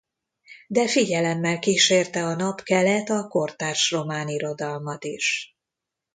[0.67, 5.55] De figyelemmel kísérte a Napkelet a kortárs román irodalmat is.